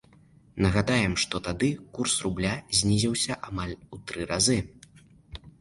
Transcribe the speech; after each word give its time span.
Нагадаем, 0.65 1.13
што 1.23 1.41
тады 1.49 1.69
курс 1.97 2.15
рубля 2.29 2.55
знізіўся 2.79 3.39
амаль 3.51 3.77
у 3.97 4.01
тры 4.09 4.27
разы. 4.33 4.59